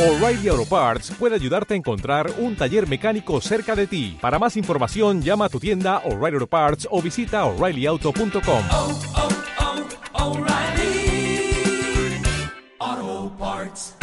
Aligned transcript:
O'Reilly 0.00 0.48
Auto 0.48 0.64
Parts 0.64 1.10
puede 1.10 1.34
ayudarte 1.34 1.74
a 1.74 1.76
encontrar 1.76 2.32
un 2.38 2.56
taller 2.56 2.88
mecánico 2.88 3.38
cerca 3.42 3.76
de 3.76 3.86
ti. 3.86 4.16
Para 4.18 4.38
más 4.38 4.56
información, 4.56 5.20
llama 5.20 5.44
a 5.44 5.48
tu 5.50 5.60
tienda 5.60 5.98
O'Reilly 6.06 6.36
Auto 6.36 6.46
Parts 6.46 6.88
o 6.90 7.02
visita 7.02 7.44
oreillyauto.com. 7.44 8.62
oh, 8.72 8.98
oh, 10.14 10.38
O'Reilly 10.38 11.52
Auto 12.78 13.36
Parts. 13.36 13.94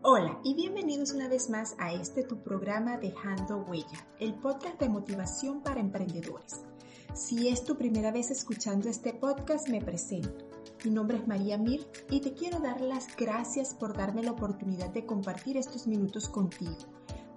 Hola 0.00 0.40
y 0.44 0.54
bienvenidos 0.54 1.12
una 1.12 1.28
vez 1.28 1.50
más 1.50 1.76
a 1.78 1.92
este 1.92 2.22
tu 2.22 2.42
programa 2.42 2.96
Dejando 2.96 3.58
Huella, 3.68 4.06
el 4.18 4.32
podcast 4.32 4.80
de 4.80 4.88
motivación 4.88 5.60
para 5.60 5.80
emprendedores. 5.80 6.62
Si 7.14 7.48
es 7.48 7.64
tu 7.64 7.76
primera 7.76 8.10
vez 8.10 8.30
escuchando 8.30 8.88
este 8.88 9.12
podcast, 9.12 9.68
me 9.68 9.80
presento. 9.80 10.53
Mi 10.84 10.90
nombre 10.90 11.16
es 11.16 11.26
María 11.26 11.56
Mir 11.56 11.86
y 12.10 12.20
te 12.20 12.34
quiero 12.34 12.58
dar 12.58 12.82
las 12.82 13.16
gracias 13.16 13.72
por 13.72 13.96
darme 13.96 14.22
la 14.22 14.32
oportunidad 14.32 14.90
de 14.90 15.06
compartir 15.06 15.56
estos 15.56 15.86
minutos 15.86 16.28
contigo. 16.28 16.76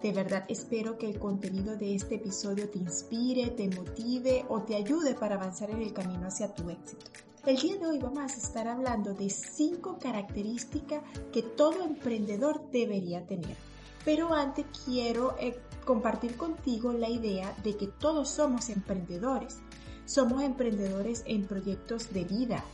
De 0.02 0.12
verdad 0.12 0.44
espero 0.49 0.98
que 0.98 1.09
el 1.09 1.17
contenido 1.17 1.77
de 1.77 1.95
este 1.95 2.16
episodio 2.16 2.70
te 2.70 2.80
inspire, 2.80 3.52
te 3.52 3.70
motive 3.70 4.45
o 4.49 4.63
te 4.63 4.76
ayude 4.76 5.13
para 5.13 5.35
avanzar 5.35 5.70
en 5.70 5.81
el 5.81 5.94
camino 5.94 6.27
hacia 6.27 6.54
tu 6.54 6.70
éxito. 6.70 7.05
El 7.45 7.55
día 7.55 7.77
de 7.77 7.88
hoy 7.88 7.99
vamos 7.99 8.34
a 8.34 8.35
estar 8.35 8.68
hablando 8.68 9.13
de 9.13 9.30
cinco 9.30 9.98
características 9.98 11.02
que 11.32 11.41
todo 11.41 11.85
emprendedor 11.85 12.70
debería 12.71 13.26
tener. 13.26 13.55
Pero 14.04 14.34
antes 14.34 14.66
quiero 14.84 15.38
eh, 15.40 15.57
compartir 15.85 16.35
contigo 16.35 16.91
la 16.91 17.09
idea 17.09 17.55
de 17.63 17.77
que 17.77 17.88
todos 17.88 18.27
somos 18.27 18.68
emprendedores. 18.68 19.59
Somos 20.05 20.43
emprendedores 20.43 21.23
en 21.26 21.45
proyectos 21.45 22.12
de 22.12 22.26
vida. 22.26 22.66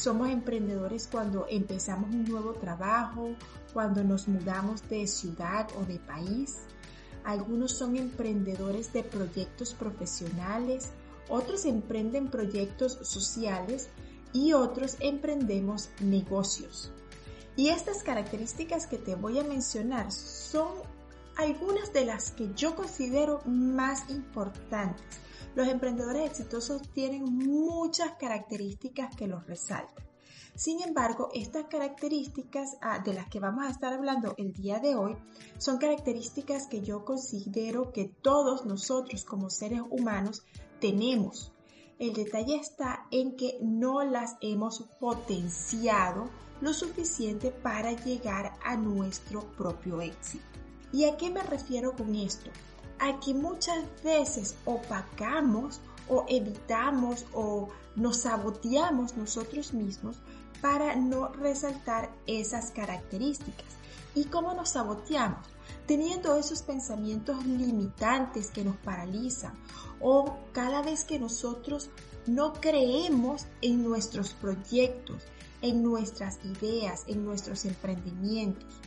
Somos 0.00 0.30
emprendedores 0.30 1.10
cuando 1.12 1.46
empezamos 1.50 2.08
un 2.08 2.24
nuevo 2.24 2.54
trabajo, 2.54 3.34
cuando 3.74 4.02
nos 4.02 4.28
mudamos 4.28 4.88
de 4.88 5.06
ciudad 5.06 5.68
o 5.78 5.84
de 5.84 5.98
país. 5.98 6.60
Algunos 7.22 7.72
son 7.72 7.98
emprendedores 7.98 8.94
de 8.94 9.02
proyectos 9.02 9.74
profesionales, 9.74 10.88
otros 11.28 11.66
emprenden 11.66 12.28
proyectos 12.28 12.98
sociales 13.02 13.90
y 14.32 14.54
otros 14.54 14.96
emprendemos 15.00 15.90
negocios. 16.00 16.90
Y 17.54 17.68
estas 17.68 18.02
características 18.02 18.86
que 18.86 18.96
te 18.96 19.16
voy 19.16 19.38
a 19.38 19.44
mencionar 19.44 20.12
son 20.12 20.68
algunas 21.36 21.92
de 21.92 22.06
las 22.06 22.30
que 22.30 22.48
yo 22.54 22.74
considero 22.74 23.42
más 23.44 24.08
importantes. 24.08 25.04
Los 25.54 25.68
emprendedores 25.68 26.30
exitosos 26.30 26.82
tienen 26.92 27.24
muchas 27.24 28.12
características 28.12 29.14
que 29.16 29.26
los 29.26 29.46
resaltan. 29.46 30.04
Sin 30.54 30.82
embargo, 30.82 31.30
estas 31.32 31.66
características 31.66 32.76
ah, 32.82 32.98
de 32.98 33.14
las 33.14 33.28
que 33.28 33.40
vamos 33.40 33.64
a 33.64 33.70
estar 33.70 33.92
hablando 33.92 34.34
el 34.36 34.52
día 34.52 34.78
de 34.78 34.94
hoy 34.94 35.16
son 35.58 35.78
características 35.78 36.66
que 36.66 36.82
yo 36.82 37.04
considero 37.04 37.92
que 37.92 38.06
todos 38.06 38.66
nosotros 38.66 39.24
como 39.24 39.48
seres 39.50 39.82
humanos 39.88 40.44
tenemos. 40.80 41.52
El 41.98 42.12
detalle 42.14 42.56
está 42.56 43.06
en 43.10 43.36
que 43.36 43.58
no 43.60 44.04
las 44.04 44.36
hemos 44.40 44.82
potenciado 45.00 46.28
lo 46.60 46.74
suficiente 46.74 47.50
para 47.50 47.92
llegar 47.92 48.54
a 48.64 48.76
nuestro 48.76 49.40
propio 49.52 50.00
éxito. 50.00 50.44
¿Y 50.92 51.04
a 51.04 51.16
qué 51.16 51.30
me 51.30 51.42
refiero 51.42 51.94
con 51.94 52.14
esto? 52.14 52.50
A 53.00 53.18
que 53.18 53.34
muchas 53.34 53.84
veces 54.04 54.54
opacamos 54.64 55.80
o 56.08 56.24
evitamos 56.28 57.24
o 57.32 57.68
nos 57.96 58.18
saboteamos 58.18 59.16
nosotros 59.16 59.72
mismos 59.72 60.16
para 60.60 60.94
no 60.96 61.28
resaltar 61.28 62.10
esas 62.26 62.70
características. 62.70 63.66
¿Y 64.14 64.24
cómo 64.24 64.54
nos 64.54 64.70
saboteamos? 64.70 65.46
Teniendo 65.86 66.36
esos 66.36 66.62
pensamientos 66.62 67.44
limitantes 67.46 68.50
que 68.50 68.64
nos 68.64 68.76
paralizan 68.76 69.54
o 70.00 70.36
cada 70.52 70.82
vez 70.82 71.04
que 71.04 71.18
nosotros 71.18 71.90
no 72.26 72.52
creemos 72.54 73.46
en 73.62 73.82
nuestros 73.82 74.34
proyectos, 74.34 75.24
en 75.62 75.82
nuestras 75.82 76.38
ideas, 76.44 77.04
en 77.06 77.24
nuestros 77.24 77.64
emprendimientos 77.64 78.80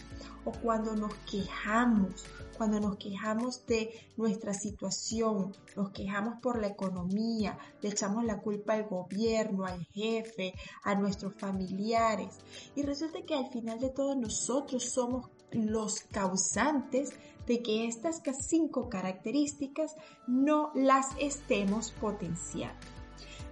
o 0.45 0.51
cuando 0.51 0.95
nos 0.95 1.13
quejamos, 1.29 2.25
cuando 2.63 2.79
nos 2.79 2.95
quejamos 2.95 3.65
de 3.65 3.91
nuestra 4.15 4.53
situación, 4.53 5.51
nos 5.75 5.89
quejamos 5.89 6.39
por 6.41 6.61
la 6.61 6.67
economía, 6.67 7.57
le 7.81 7.89
echamos 7.89 8.23
la 8.23 8.39
culpa 8.39 8.71
al 8.71 8.85
gobierno, 8.85 9.65
al 9.65 9.83
jefe, 9.87 10.53
a 10.81 10.95
nuestros 10.95 11.35
familiares. 11.35 12.37
Y 12.73 12.83
resulta 12.83 13.21
que 13.23 13.35
al 13.35 13.49
final 13.49 13.81
de 13.81 13.89
todo 13.89 14.15
nosotros 14.15 14.85
somos 14.85 15.29
los 15.51 15.99
causantes 16.09 17.11
de 17.45 17.61
que 17.61 17.85
estas 17.85 18.21
cinco 18.47 18.87
características 18.87 19.97
no 20.25 20.71
las 20.73 21.07
estemos 21.19 21.91
potenciando. 21.91 22.79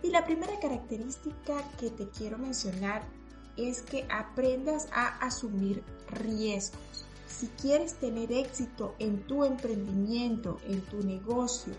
Y 0.04 0.12
la 0.12 0.24
primera 0.24 0.58
característica 0.62 1.62
que 1.78 1.90
te 1.90 2.08
quiero 2.08 2.38
mencionar 2.38 3.04
es 3.58 3.82
que 3.82 4.08
aprendas 4.10 4.88
a 4.94 5.18
asumir 5.18 5.84
riesgos. 6.08 7.11
Si 7.32 7.48
quieres 7.48 7.96
tener 7.96 8.32
éxito 8.32 8.94
en 9.00 9.26
tu 9.26 9.44
emprendimiento, 9.46 10.60
en 10.68 10.82
tu 10.82 11.02
negocio, 11.02 11.74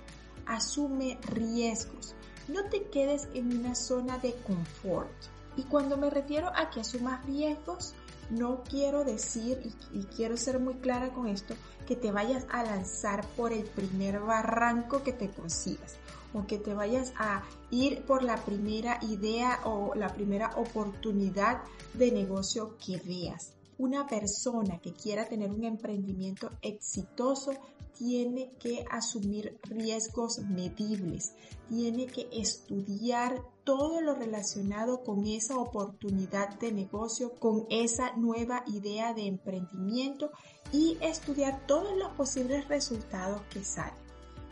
asume 0.47 1.19
riesgos. 1.23 2.15
No 2.49 2.65
te 2.65 2.85
quedes 2.85 3.29
en 3.35 3.59
una 3.59 3.75
zona 3.75 4.19
de 4.19 4.35
confort. 4.47 5.13
Y 5.57 5.65
cuando 5.65 5.97
me 5.97 6.11
refiero 6.11 6.51
a 6.57 6.71
que 6.71 6.81
asumas 6.81 7.25
riesgos, 7.27 7.95
no 8.31 8.65
quiero 8.65 9.05
decir, 9.05 9.61
y, 9.93 10.05
quiero 10.05 10.37
ser 10.37 10.59
muy 10.59 10.75
clara 10.75 11.11
con 11.11 11.29
esto, 11.29 11.55
que 11.87 11.97
te 11.97 12.11
vayas 12.11 12.47
a 12.51 12.65
lanzar 12.65 13.25
por 13.37 13.53
el 13.53 13.65
primer 13.65 14.21
barranco 14.21 15.03
que 15.03 15.13
te 15.13 15.31
consigas 15.31 15.99
o 16.33 16.47
que 16.47 16.59
te 16.59 16.73
vayas 16.73 17.13
a 17.19 17.43
ir 17.71 18.03
por 18.05 18.23
la 18.23 18.37
primera 18.37 18.99
idea 19.03 19.61
o 19.65 19.95
la 19.95 20.09
primera 20.09 20.51
oportunidad 20.57 21.63
de 21.93 22.11
negocio 22.11 22.77
que 22.79 22.97
veas. 22.97 23.53
Una 23.83 24.07
persona 24.07 24.79
que 24.79 24.93
quiera 24.93 25.27
tener 25.27 25.51
un 25.51 25.65
emprendimiento 25.65 26.53
exitoso 26.63 27.51
tiene 27.99 28.53
que 28.61 28.85
asumir 28.89 29.59
riesgos 29.65 30.39
medibles, 30.39 31.35
tiene 31.69 32.07
que 32.07 32.29
estudiar 32.31 33.43
todo 33.65 34.01
lo 34.01 34.15
relacionado 34.15 35.03
con 35.03 35.27
esa 35.27 35.59
oportunidad 35.59 36.61
de 36.61 36.71
negocio, 36.71 37.33
con 37.41 37.67
esa 37.71 38.15
nueva 38.15 38.63
idea 38.69 39.15
de 39.15 39.27
emprendimiento 39.27 40.31
y 40.71 40.97
estudiar 41.01 41.67
todos 41.67 41.97
los 41.97 42.13
posibles 42.13 42.69
resultados 42.69 43.43
que 43.53 43.65
salen. 43.65 43.99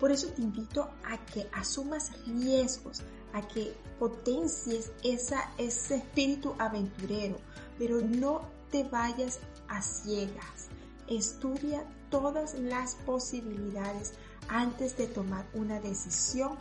Por 0.01 0.11
eso 0.11 0.27
te 0.33 0.43
invito 0.43 0.91
a 1.05 1.25
que 1.27 1.47
asumas 1.53 2.11
riesgos, 2.27 3.03
a 3.33 3.47
que 3.47 3.75
potencies 4.01 4.91
esa, 5.05 5.53
ese 5.57 5.99
espíritu 5.99 6.53
aventurero, 6.59 7.37
pero 7.79 8.01
no 8.01 8.59
te 8.71 8.85
vayas 8.85 9.41
a 9.69 9.83
ciegas. 9.83 10.69
Estudia 11.09 11.85
todas 12.11 12.55
las 12.55 12.95
posibilidades 13.07 14.15
antes 14.49 14.97
de 14.97 15.07
tomar 15.07 15.47
una 15.55 15.81
decisión 15.81 16.57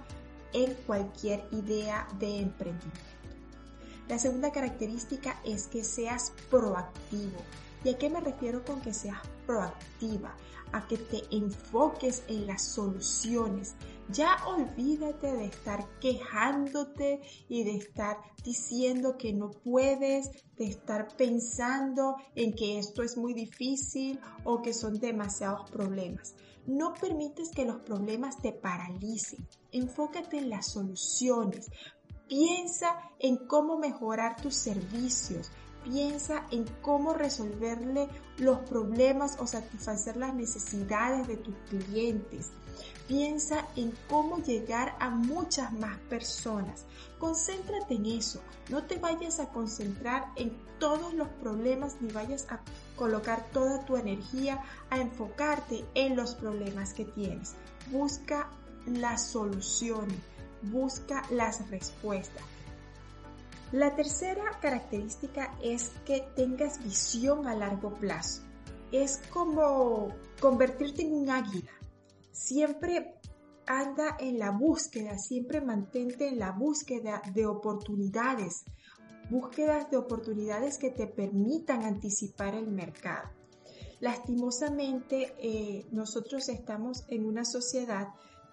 en 0.53 0.73
cualquier 0.85 1.47
idea 1.51 2.07
de 2.19 2.39
emprendimiento. 2.39 2.99
La 4.07 4.17
segunda 4.17 4.51
característica 4.51 5.39
es 5.45 5.67
que 5.67 5.83
seas 5.83 6.33
proactivo. 6.49 7.39
¿Y 7.83 7.89
a 7.89 7.97
qué 7.97 8.09
me 8.09 8.19
refiero 8.19 8.63
con 8.65 8.81
que 8.81 8.93
seas 8.93 9.21
proactiva? 9.45 10.35
A 10.71 10.85
que 10.87 10.97
te 10.97 11.23
enfoques 11.31 12.23
en 12.27 12.45
las 12.45 12.63
soluciones. 12.63 13.75
Ya 14.09 14.37
olvídate 14.45 15.31
de 15.31 15.45
estar 15.45 15.87
quejándote 15.99 17.21
y 17.47 17.63
de 17.63 17.75
estar 17.75 18.17
diciendo 18.43 19.17
que 19.17 19.33
no 19.33 19.51
puedes, 19.51 20.29
de 20.57 20.65
estar 20.65 21.15
pensando 21.15 22.15
en 22.35 22.53
que 22.53 22.79
esto 22.79 23.03
es 23.03 23.17
muy 23.17 23.33
difícil 23.33 24.19
o 24.43 24.61
que 24.61 24.73
son 24.73 24.99
demasiados 24.99 25.69
problemas. 25.71 26.35
No 26.67 26.93
permites 26.93 27.49
que 27.49 27.65
los 27.65 27.81
problemas 27.81 28.41
te 28.41 28.51
paralicen. 28.51 29.47
Enfócate 29.71 30.37
en 30.37 30.49
las 30.49 30.67
soluciones. 30.67 31.71
Piensa 32.27 32.95
en 33.17 33.37
cómo 33.47 33.79
mejorar 33.79 34.39
tus 34.41 34.55
servicios. 34.55 35.51
Piensa 35.83 36.45
en 36.51 36.65
cómo 36.81 37.13
resolverle 37.13 38.09
los 38.37 38.59
problemas 38.59 39.37
o 39.39 39.47
satisfacer 39.47 40.17
las 40.17 40.33
necesidades 40.33 41.27
de 41.27 41.37
tus 41.37 41.55
clientes. 41.69 42.51
Piensa 43.07 43.65
en 43.75 43.93
cómo 44.07 44.37
llegar 44.37 44.95
a 44.99 45.09
muchas 45.09 45.73
más 45.73 45.97
personas. 46.09 46.85
Concéntrate 47.17 47.95
en 47.95 48.05
eso. 48.05 48.39
No 48.69 48.83
te 48.83 48.97
vayas 48.97 49.39
a 49.39 49.49
concentrar 49.49 50.27
en 50.35 50.55
todos 50.79 51.13
los 51.13 51.27
problemas 51.27 51.97
ni 52.01 52.11
vayas 52.11 52.45
a 52.49 52.59
colocar 52.95 53.45
toda 53.51 53.83
tu 53.85 53.95
energía 53.95 54.63
a 54.89 54.99
enfocarte 54.99 55.85
en 55.95 56.15
los 56.15 56.35
problemas 56.35 56.93
que 56.93 57.05
tienes. 57.05 57.55
Busca 57.89 58.47
las 58.85 59.25
soluciones. 59.25 60.17
Busca 60.61 61.23
las 61.31 61.67
respuestas. 61.69 62.43
La 63.71 63.95
tercera 63.95 64.43
característica 64.59 65.55
es 65.61 65.91
que 66.03 66.21
tengas 66.35 66.83
visión 66.83 67.45
a 67.45 67.53
largo 67.53 67.93
plazo. 67.93 68.41
Es 68.91 69.21
como 69.31 70.09
convertirte 70.41 71.03
en 71.03 71.13
un 71.13 71.29
águila. 71.29 71.71
Siempre 72.31 73.19
anda 73.67 74.17
en 74.19 74.39
la 74.39 74.49
búsqueda, 74.49 75.19
siempre 75.19 75.61
mantente 75.61 76.27
en 76.27 76.39
la 76.39 76.51
búsqueda 76.51 77.21
de 77.35 77.45
oportunidades, 77.45 78.65
búsquedas 79.29 79.91
de 79.91 79.97
oportunidades 79.97 80.79
que 80.79 80.89
te 80.89 81.05
permitan 81.05 81.83
anticipar 81.83 82.55
el 82.55 82.71
mercado. 82.71 83.29
Lastimosamente, 83.99 85.35
eh, 85.37 85.85
nosotros 85.91 86.49
estamos 86.49 87.05
en 87.09 87.25
una 87.25 87.45
sociedad 87.45 88.07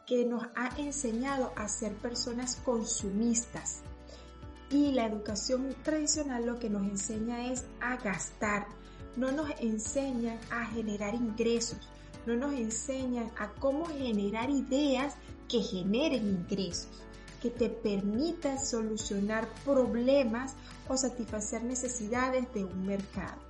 que 0.06 0.26
nos 0.26 0.42
ha 0.54 0.78
enseñado 0.78 1.52
a 1.56 1.68
ser 1.68 1.96
personas 1.96 2.56
consumistas. 2.56 3.82
Y 4.70 4.92
la 4.92 5.06
educación 5.06 5.74
tradicional 5.82 6.44
lo 6.44 6.58
que 6.58 6.68
nos 6.68 6.82
enseña 6.82 7.52
es 7.52 7.64
a 7.80 7.96
gastar, 7.96 8.66
no 9.16 9.30
nos 9.30 9.48
enseñan 9.60 10.38
a 10.50 10.66
generar 10.66 11.14
ingresos, 11.14 11.78
no 12.26 12.34
nos 12.34 12.52
enseñan 12.54 13.30
a 13.38 13.52
cómo 13.52 13.86
generar 13.86 14.50
ideas 14.50 15.14
que 15.48 15.62
generen 15.62 16.26
ingresos, 16.26 17.04
que 17.40 17.50
te 17.50 17.68
permitan 17.68 18.58
solucionar 18.58 19.48
problemas 19.64 20.54
o 20.88 20.96
satisfacer 20.96 21.62
necesidades 21.62 22.52
de 22.52 22.64
un 22.64 22.86
mercado. 22.86 23.40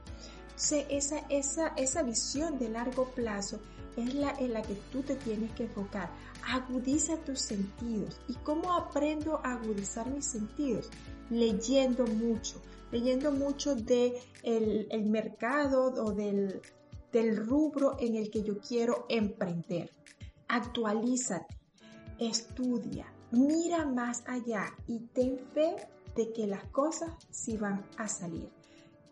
esa, 0.90 1.18
esa, 1.30 1.68
esa 1.76 2.02
visión 2.02 2.58
de 2.58 2.68
largo 2.68 3.06
plazo 3.10 3.58
es 3.96 4.14
la 4.14 4.32
en 4.38 4.52
la 4.52 4.62
que 4.62 4.74
tú 4.92 5.02
te 5.02 5.16
tienes 5.16 5.52
que 5.52 5.64
enfocar. 5.64 6.10
Agudiza 6.46 7.16
tus 7.24 7.40
sentidos. 7.40 8.20
¿Y 8.28 8.34
cómo 8.34 8.72
aprendo 8.72 9.40
a 9.44 9.54
agudizar 9.54 10.08
mis 10.10 10.26
sentidos? 10.26 10.90
Leyendo 11.30 12.06
mucho, 12.06 12.60
leyendo 12.92 13.32
mucho 13.32 13.74
de 13.74 14.20
el 14.42 15.06
mercado 15.06 15.92
o 16.04 16.12
del, 16.12 16.60
del 17.12 17.36
rubro 17.36 17.96
en 17.98 18.16
el 18.16 18.30
que 18.30 18.42
yo 18.42 18.58
quiero 18.58 19.06
emprender. 19.08 19.90
Actualízate, 20.48 21.56
estudia, 22.18 23.12
mira 23.30 23.84
más 23.84 24.22
allá 24.26 24.72
y 24.86 25.00
ten 25.14 25.38
fe 25.52 25.76
de 26.14 26.32
que 26.32 26.46
las 26.46 26.64
cosas 26.68 27.12
sí 27.30 27.56
van 27.56 27.84
a 27.96 28.08
salir. 28.08 28.48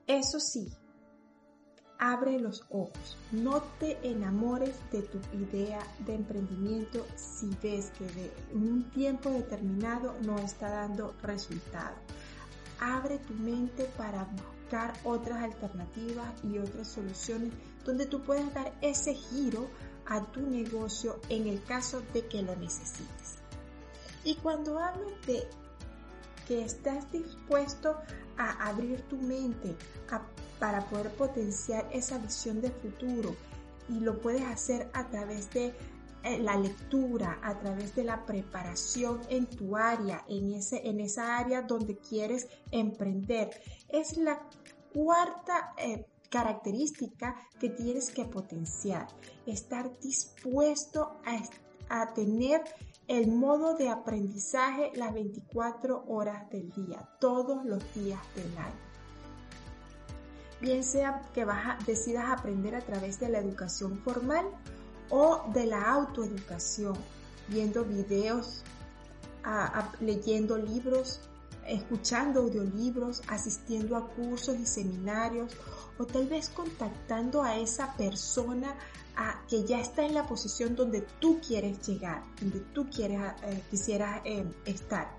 Eso 0.06 0.38
sí, 0.38 0.70
abre 1.98 2.38
los 2.38 2.64
ojos, 2.70 3.16
no 3.32 3.62
te 3.78 3.98
enamores 4.08 4.74
de 4.90 5.02
tu 5.02 5.18
idea 5.36 5.80
de 6.00 6.14
emprendimiento 6.14 7.06
si 7.16 7.50
ves 7.62 7.90
que 7.98 8.06
de 8.06 8.32
un 8.52 8.90
tiempo 8.90 9.30
determinado 9.30 10.14
no 10.22 10.38
está 10.38 10.68
dando 10.68 11.14
resultado. 11.22 11.94
Abre 12.80 13.18
tu 13.18 13.34
mente 13.34 13.84
para 13.96 14.24
buscar 14.24 14.92
otras 15.04 15.42
alternativas 15.42 16.32
y 16.42 16.58
otras 16.58 16.88
soluciones 16.88 17.52
donde 17.84 18.06
tú 18.06 18.22
puedas 18.22 18.52
dar 18.54 18.72
ese 18.80 19.14
giro 19.14 19.68
a 20.06 20.20
tu 20.32 20.40
negocio 20.40 21.20
en 21.28 21.46
el 21.46 21.62
caso 21.62 22.02
de 22.12 22.26
que 22.26 22.42
lo 22.42 22.54
necesites. 22.56 23.38
Y 24.24 24.36
cuando 24.36 24.78
hablo 24.78 25.06
de 25.26 25.46
que 26.46 26.62
estás 26.62 27.10
dispuesto 27.10 27.96
a 28.36 28.68
abrir 28.68 29.00
tu 29.02 29.16
mente 29.16 29.76
para 30.64 30.80
poder 30.86 31.10
potenciar 31.10 31.86
esa 31.92 32.16
visión 32.16 32.62
de 32.62 32.70
futuro 32.70 33.36
y 33.90 34.00
lo 34.00 34.18
puedes 34.18 34.40
hacer 34.44 34.88
a 34.94 35.06
través 35.10 35.52
de 35.52 35.74
eh, 36.22 36.38
la 36.38 36.56
lectura, 36.56 37.38
a 37.42 37.58
través 37.58 37.94
de 37.94 38.02
la 38.02 38.24
preparación 38.24 39.20
en 39.28 39.44
tu 39.44 39.76
área, 39.76 40.24
en, 40.26 40.54
ese, 40.54 40.88
en 40.88 41.00
esa 41.00 41.36
área 41.36 41.60
donde 41.60 41.98
quieres 41.98 42.48
emprender. 42.70 43.50
Es 43.90 44.16
la 44.16 44.40
cuarta 44.94 45.74
eh, 45.76 46.06
característica 46.30 47.36
que 47.60 47.68
tienes 47.68 48.10
que 48.10 48.24
potenciar. 48.24 49.06
Estar 49.44 49.90
dispuesto 50.00 51.20
a, 51.26 52.00
a 52.00 52.14
tener 52.14 52.62
el 53.06 53.28
modo 53.28 53.74
de 53.74 53.90
aprendizaje 53.90 54.92
las 54.94 55.12
24 55.12 56.04
horas 56.08 56.48
del 56.48 56.70
día, 56.70 57.06
todos 57.20 57.66
los 57.66 57.82
días 57.94 58.22
del 58.34 58.56
año. 58.56 58.93
Bien 60.64 60.82
sea 60.82 61.20
que 61.34 61.46
decidas 61.86 62.24
aprender 62.30 62.74
a 62.74 62.80
través 62.80 63.20
de 63.20 63.28
la 63.28 63.38
educación 63.38 63.98
formal 63.98 64.46
o 65.10 65.42
de 65.52 65.66
la 65.66 65.92
autoeducación, 65.92 66.94
viendo 67.48 67.84
videos, 67.84 68.62
leyendo 70.00 70.56
libros, 70.56 71.20
escuchando 71.66 72.40
audiolibros, 72.40 73.20
asistiendo 73.28 73.94
a 73.94 74.08
cursos 74.08 74.56
y 74.58 74.64
seminarios 74.64 75.54
o 75.98 76.06
tal 76.06 76.28
vez 76.28 76.48
contactando 76.48 77.42
a 77.42 77.58
esa 77.58 77.92
persona 77.98 78.74
que 79.50 79.64
ya 79.64 79.80
está 79.80 80.06
en 80.06 80.14
la 80.14 80.26
posición 80.26 80.76
donde 80.76 81.02
tú 81.20 81.40
quieres 81.46 81.86
llegar, 81.86 82.24
donde 82.40 82.60
tú 82.72 82.88
quieres, 82.88 83.20
eh, 83.42 83.62
quisieras 83.70 84.22
eh, 84.24 84.46
estar. 84.64 85.10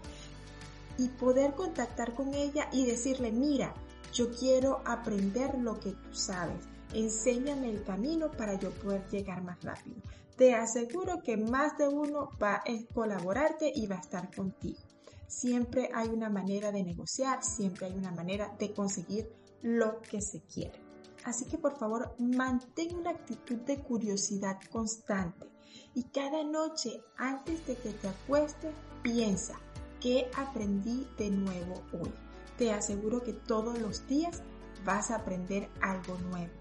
Y 0.97 1.07
poder 1.09 1.53
contactar 1.53 2.15
con 2.15 2.33
ella 2.33 2.67
y 2.71 2.87
decirle, 2.87 3.31
mira, 3.31 3.75
yo 4.15 4.31
quiero 4.31 4.81
aprender 4.85 5.57
lo 5.59 5.77
que 5.77 5.91
tú 5.91 6.13
sabes. 6.13 6.63
Enséñame 6.93 7.69
el 7.69 7.83
camino 7.83 8.31
para 8.31 8.57
yo 8.57 8.71
poder 8.71 9.05
llegar 9.09 9.43
más 9.43 9.61
rápido. 9.61 9.97
Te 10.37 10.55
aseguro 10.55 11.21
que 11.21 11.35
más 11.35 11.77
de 11.77 11.89
uno 11.89 12.29
va 12.41 12.55
a 12.55 12.93
colaborarte 12.93 13.71
y 13.75 13.87
va 13.87 13.97
a 13.97 13.99
estar 13.99 14.33
contigo. 14.33 14.79
Siempre 15.27 15.89
hay 15.93 16.07
una 16.07 16.29
manera 16.29 16.71
de 16.71 16.83
negociar, 16.83 17.43
siempre 17.43 17.87
hay 17.87 17.93
una 17.93 18.11
manera 18.11 18.55
de 18.57 18.73
conseguir 18.73 19.29
lo 19.61 19.99
que 20.01 20.21
se 20.21 20.41
quiere. 20.41 20.79
Así 21.25 21.45
que 21.45 21.57
por 21.57 21.77
favor 21.77 22.15
mantén 22.17 22.95
una 22.95 23.09
actitud 23.09 23.57
de 23.61 23.79
curiosidad 23.79 24.59
constante 24.71 25.47
y 25.93 26.03
cada 26.03 26.43
noche 26.43 27.01
antes 27.17 27.65
de 27.67 27.75
que 27.75 27.89
te 27.89 28.07
acuestes 28.07 28.73
piensa 29.01 29.59
qué 29.99 30.29
aprendí 30.37 31.05
de 31.17 31.31
nuevo 31.31 31.81
hoy. 31.91 32.24
Te 32.57 32.71
aseguro 32.71 33.23
que 33.23 33.33
todos 33.33 33.79
los 33.79 34.07
días 34.07 34.41
vas 34.85 35.11
a 35.11 35.17
aprender 35.17 35.69
algo 35.81 36.17
nuevo. 36.29 36.51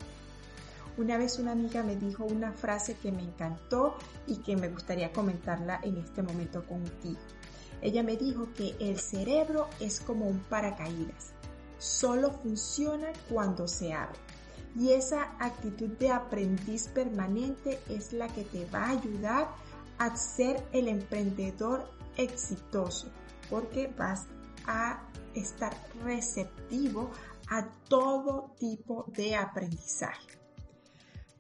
Una 0.97 1.19
vez 1.19 1.39
una 1.39 1.53
amiga 1.53 1.83
me 1.83 1.97
dijo 1.97 2.25
una 2.25 2.53
frase 2.53 2.97
que 2.97 3.11
me 3.11 3.23
encantó 3.23 3.97
y 4.27 4.37
que 4.37 4.57
me 4.57 4.69
gustaría 4.69 5.13
comentarla 5.13 5.81
en 5.83 5.97
este 5.99 6.23
momento 6.23 6.65
contigo. 6.65 7.21
Ella 7.83 8.03
me 8.03 8.17
dijo 8.17 8.49
que 8.57 8.77
el 8.79 8.99
cerebro 8.99 9.69
es 9.81 10.01
como 10.01 10.27
un 10.27 10.39
paracaídas 10.39 11.35
solo 11.85 12.33
funciona 12.33 13.09
cuando 13.29 13.69
se 13.69 13.93
abre. 13.93 14.19
Y 14.77 14.91
esa 14.91 15.37
actitud 15.39 15.91
de 15.99 16.11
aprendiz 16.11 16.89
permanente 16.89 17.79
es 17.89 18.13
la 18.13 18.29
que 18.29 18.43
te 18.43 18.67
va 18.67 18.87
a 18.87 18.91
ayudar 18.91 19.49
a 19.99 20.17
ser 20.17 20.65
el 20.73 20.89
emprendedor 20.89 21.89
exitoso, 22.17 23.09
porque 23.51 23.93
vas 23.97 24.27
a 24.67 25.01
estar 25.35 25.75
receptivo 26.03 27.11
a 27.49 27.69
todo 27.89 28.55
tipo 28.59 29.05
de 29.09 29.37
aprendizaje. 29.37 30.39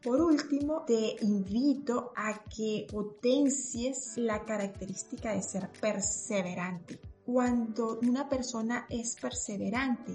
Por 0.03 0.21
último, 0.21 0.85
te 0.87 1.17
invito 1.23 2.13
a 2.15 2.45
que 2.45 2.87
potencies 2.91 4.17
la 4.17 4.45
característica 4.45 5.33
de 5.33 5.43
ser 5.43 5.71
perseverante 5.81 7.01
cuando 7.25 7.99
una 8.03 8.29
persona 8.29 8.87
es 8.91 9.17
perseverante, 9.21 10.15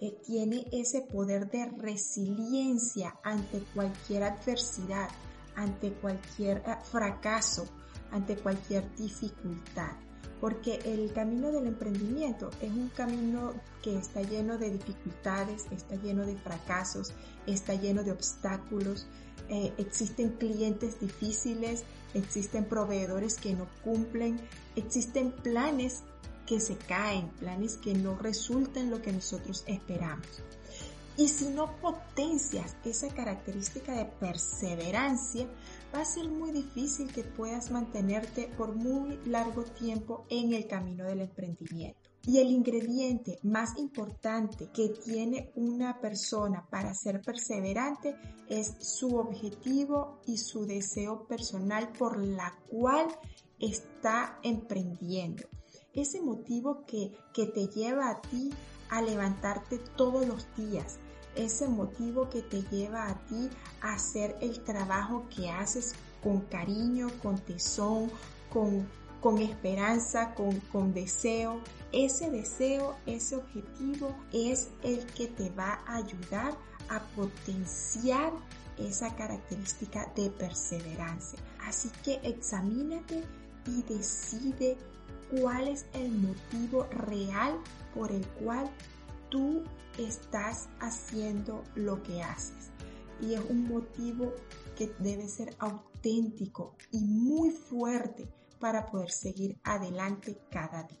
eh, 0.00 0.16
tiene 0.24 0.66
ese 0.70 1.02
poder 1.02 1.50
de 1.50 1.66
resiliencia 1.66 3.16
ante 3.24 3.60
cualquier 3.74 4.22
adversidad, 4.22 5.08
ante 5.56 5.92
cualquier 5.94 6.58
eh, 6.58 6.76
fracaso, 6.84 7.66
ante 8.12 8.36
cualquier 8.36 8.94
dificultad. 8.94 9.96
Porque 10.40 10.80
el 10.84 11.12
camino 11.12 11.52
del 11.52 11.66
emprendimiento 11.66 12.50
es 12.60 12.70
un 12.70 12.88
camino 12.88 13.52
que 13.82 13.96
está 13.96 14.22
lleno 14.22 14.56
de 14.56 14.70
dificultades, 14.70 15.66
está 15.70 15.96
lleno 15.96 16.24
de 16.24 16.36
fracasos, 16.36 17.12
está 17.46 17.74
lleno 17.74 18.02
de 18.02 18.12
obstáculos, 18.12 19.06
eh, 19.48 19.72
existen 19.78 20.30
clientes 20.38 21.00
difíciles, 21.00 21.84
existen 22.14 22.64
proveedores 22.64 23.36
que 23.36 23.54
no 23.54 23.66
cumplen, 23.84 24.40
existen 24.76 25.32
planes 25.32 26.02
que 26.46 26.58
se 26.58 26.76
caen, 26.76 27.28
planes 27.38 27.76
que 27.76 27.94
no 27.94 28.16
resultan 28.16 28.90
lo 28.90 29.02
que 29.02 29.12
nosotros 29.12 29.64
esperamos. 29.66 30.42
Y 31.20 31.28
si 31.28 31.50
no 31.50 31.76
potencias 31.82 32.78
esa 32.82 33.08
característica 33.08 33.92
de 33.92 34.06
perseverancia, 34.06 35.46
va 35.94 36.00
a 36.00 36.04
ser 36.06 36.30
muy 36.30 36.50
difícil 36.50 37.12
que 37.12 37.24
puedas 37.24 37.70
mantenerte 37.70 38.50
por 38.56 38.74
muy 38.74 39.18
largo 39.26 39.64
tiempo 39.64 40.24
en 40.30 40.54
el 40.54 40.66
camino 40.66 41.04
del 41.04 41.20
emprendimiento. 41.20 42.08
Y 42.26 42.38
el 42.38 42.48
ingrediente 42.48 43.38
más 43.42 43.76
importante 43.76 44.70
que 44.72 44.88
tiene 44.88 45.52
una 45.56 46.00
persona 46.00 46.66
para 46.70 46.94
ser 46.94 47.20
perseverante 47.20 48.16
es 48.48 48.76
su 48.80 49.16
objetivo 49.16 50.22
y 50.24 50.38
su 50.38 50.64
deseo 50.64 51.26
personal 51.26 51.92
por 51.98 52.18
la 52.18 52.58
cual 52.70 53.08
está 53.58 54.38
emprendiendo 54.42 55.46
ese 55.92 56.20
motivo 56.20 56.84
que, 56.86 57.12
que 57.34 57.46
te 57.46 57.66
lleva 57.66 58.10
a 58.10 58.20
ti 58.20 58.50
a 58.90 59.02
levantarte 59.02 59.78
todos 59.96 60.26
los 60.26 60.46
días, 60.56 60.98
ese 61.36 61.68
motivo 61.68 62.28
que 62.28 62.42
te 62.42 62.62
lleva 62.62 63.08
a 63.08 63.14
ti 63.26 63.48
a 63.80 63.94
hacer 63.94 64.36
el 64.40 64.62
trabajo 64.62 65.26
que 65.34 65.50
haces 65.50 65.94
con 66.22 66.40
cariño, 66.42 67.08
con 67.22 67.38
tesón, 67.38 68.10
con, 68.52 68.86
con 69.20 69.38
esperanza, 69.38 70.34
con, 70.34 70.58
con 70.72 70.92
deseo. 70.92 71.60
Ese 71.92 72.30
deseo, 72.30 72.96
ese 73.06 73.36
objetivo 73.36 74.14
es 74.32 74.70
el 74.82 75.04
que 75.06 75.28
te 75.28 75.50
va 75.50 75.80
a 75.86 75.96
ayudar 75.96 76.56
a 76.88 77.00
potenciar 77.14 78.32
esa 78.78 79.14
característica 79.14 80.10
de 80.16 80.30
perseverancia. 80.30 81.38
Así 81.66 81.90
que 82.02 82.20
examínate 82.22 83.22
y 83.66 83.82
decide 83.82 84.76
cuál 85.30 85.68
es 85.68 85.86
el 85.92 86.10
motivo 86.10 86.84
real 86.90 87.58
por 87.94 88.10
el 88.10 88.26
cual 88.26 88.70
tú 89.30 89.62
estás 89.98 90.68
haciendo 90.80 91.64
lo 91.74 92.02
que 92.02 92.22
haces. 92.22 92.70
Y 93.20 93.34
es 93.34 93.40
un 93.48 93.68
motivo 93.68 94.32
que 94.76 94.92
debe 94.98 95.28
ser 95.28 95.54
auténtico 95.58 96.74
y 96.90 97.04
muy 97.04 97.50
fuerte 97.50 98.28
para 98.58 98.86
poder 98.86 99.10
seguir 99.10 99.58
adelante 99.64 100.38
cada 100.50 100.84
día. 100.84 100.98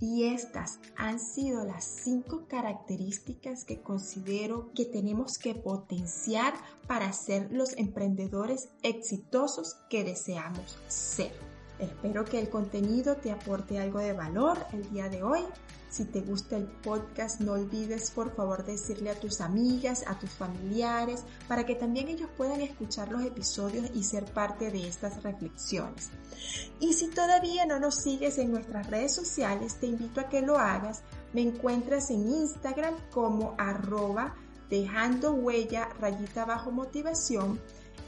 Y 0.00 0.26
estas 0.26 0.78
han 0.96 1.18
sido 1.18 1.64
las 1.64 1.84
cinco 1.84 2.46
características 2.46 3.64
que 3.64 3.80
considero 3.80 4.70
que 4.72 4.84
tenemos 4.84 5.38
que 5.38 5.56
potenciar 5.56 6.54
para 6.86 7.12
ser 7.12 7.50
los 7.50 7.76
emprendedores 7.76 8.68
exitosos 8.82 9.76
que 9.90 10.04
deseamos 10.04 10.78
ser. 10.86 11.32
Espero 11.80 12.24
que 12.24 12.38
el 12.38 12.48
contenido 12.48 13.16
te 13.16 13.32
aporte 13.32 13.80
algo 13.80 13.98
de 13.98 14.12
valor 14.12 14.58
el 14.72 14.88
día 14.90 15.08
de 15.08 15.24
hoy. 15.24 15.42
Si 15.90 16.04
te 16.04 16.20
gusta 16.20 16.56
el 16.56 16.66
podcast, 16.66 17.40
no 17.40 17.52
olvides 17.52 18.10
por 18.10 18.34
favor 18.34 18.64
decirle 18.64 19.10
a 19.10 19.18
tus 19.18 19.40
amigas, 19.40 20.04
a 20.06 20.18
tus 20.18 20.30
familiares, 20.30 21.24
para 21.48 21.64
que 21.64 21.74
también 21.74 22.08
ellos 22.08 22.28
puedan 22.36 22.60
escuchar 22.60 23.10
los 23.10 23.22
episodios 23.22 23.90
y 23.94 24.02
ser 24.02 24.24
parte 24.26 24.70
de 24.70 24.86
estas 24.86 25.22
reflexiones. 25.22 26.10
Y 26.78 26.92
si 26.92 27.08
todavía 27.08 27.64
no 27.64 27.80
nos 27.80 27.96
sigues 27.96 28.38
en 28.38 28.52
nuestras 28.52 28.88
redes 28.88 29.14
sociales, 29.14 29.76
te 29.76 29.86
invito 29.86 30.20
a 30.20 30.28
que 30.28 30.42
lo 30.42 30.58
hagas. 30.58 31.02
Me 31.32 31.40
encuentras 31.42 32.10
en 32.10 32.28
Instagram 32.28 32.94
como 33.10 33.54
arroba 33.58 34.34
dejando 34.68 35.32
huella 35.32 35.88
rayita 35.98 36.44
bajo 36.44 36.70
motivación 36.70 37.58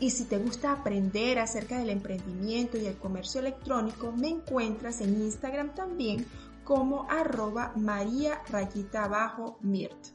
y 0.00 0.10
si 0.10 0.24
te 0.24 0.38
gusta 0.38 0.72
aprender 0.72 1.38
acerca 1.38 1.78
del 1.78 1.90
emprendimiento 1.90 2.78
y 2.78 2.86
el 2.86 2.96
comercio 2.96 3.40
electrónico, 3.40 4.12
me 4.12 4.28
encuentras 4.28 5.02
en 5.02 5.20
Instagram 5.20 5.74
también 5.74 6.26
como 6.64 7.06
arroba 7.10 7.72
maría 7.76 8.42
rayita 8.48 9.04
abajo 9.04 9.58
mirt. 9.60 10.08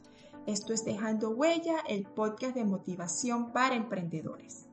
Esto 0.46 0.72
es 0.72 0.84
Dejando 0.84 1.30
Huella, 1.30 1.80
el 1.88 2.04
podcast 2.04 2.54
de 2.54 2.64
motivación 2.64 3.52
para 3.52 3.74
emprendedores. 3.74 4.65